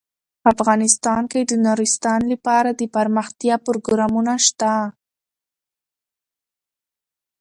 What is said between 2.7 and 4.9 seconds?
دپرمختیا پروګرامونه شته.